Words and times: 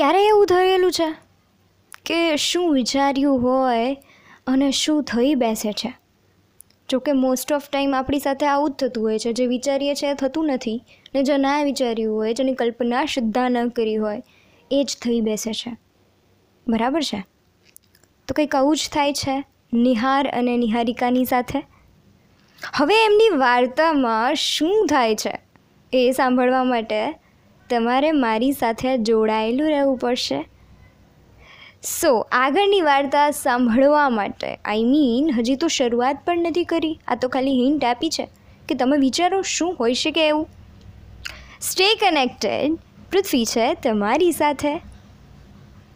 ક્યારે 0.00 0.26
એવું 0.26 0.46
થયેલું 0.46 0.92
છે? 0.92 1.14
કે 2.04 2.36
શું 2.36 2.72
વિચાર્યું 2.72 3.42
હોય 3.42 3.96
અને 4.46 4.70
શું 4.70 5.02
થઈ 5.02 5.34
બેસે 5.34 5.72
છે? 5.72 5.92
જોકે 6.88 7.12
મોસ્ટ 7.12 7.52
ઓફ 7.52 7.70
ટાઈમ 7.70 7.94
આપણી 7.94 8.18
સાથે 8.18 8.46
આવું 8.46 8.70
જ 8.70 8.74
થતું 8.74 9.04
હોય 9.04 9.18
છે. 9.18 9.32
જે 9.32 9.46
વિચારીએ 9.46 9.94
છીએ 9.94 10.10
એ 10.10 10.14
થતું 10.14 10.46
નથી. 10.46 10.84
ને 11.14 11.22
જો 11.22 11.36
ના 11.36 11.62
વિચાર્યું 11.62 12.16
હોય, 12.16 12.34
જેની 12.34 12.54
કલ્પના 12.54 13.04
સુદ્ધા 13.04 13.48
ન 13.48 13.68
કરી 13.68 13.96
હોય, 13.96 14.22
એ 14.70 14.84
જ 14.84 14.96
થઈ 15.02 15.20
બેસે 15.20 15.52
છે. 15.52 15.76
બરાબર 16.68 17.02
છે? 17.02 17.24
તો 18.28 18.34
કંઈક 18.34 18.54
આવું 18.54 18.76
જ 18.76 18.90
થાય 18.92 19.12
છે, 19.12 19.44
નિહાર 19.72 20.28
અને 20.28 20.56
નિહારિકાની 20.56 21.24
સાથે? 21.24 21.62
હવે 22.74 23.04
એમની 23.04 23.36
વાર્તામાં 23.36 24.34
શું 24.34 24.86
થાય 24.86 25.14
છે 25.14 25.40
એ 25.92 26.10
સાંભળવા 26.10 26.64
માટે 26.64 27.20
તમારે 27.70 28.12
મારી 28.12 28.52
સાથે 28.52 28.98
જોડાયેલું 28.98 29.68
રહેવું 29.68 29.98
પડશે. 29.98 30.40
સો 31.82 32.26
આગળની 32.32 32.80
વાર્તા 32.80 33.30
સાંભળવા 33.30 34.10
માટે 34.10 34.58
આઈ 34.64 34.84
મીન 34.84 35.30
હજી 35.38 35.56
તો 35.56 35.68
શરૂઆત 35.68 36.18
પણ 36.24 36.38
નથી 36.38 36.64
કરી. 36.64 36.98
આ 37.08 37.14
તો 37.14 37.28
ખાલી 37.28 37.56
હિન્ટ 37.64 37.84
આપી 37.84 38.10
છે 38.10 38.28
કે 38.68 38.74
તમે 38.74 38.96
વિચારો 38.96 39.42
શું 39.42 39.74
હોઈ 39.80 39.94
શકે 39.94 40.28
એવું. 40.28 40.46
સ્ટે 41.60 41.88
કનેક્ટેડ 41.94 42.78
પૃથ્વી 43.12 43.44
છે 43.44 43.74
તમારી 43.74 44.32
સાથે. 44.32 44.89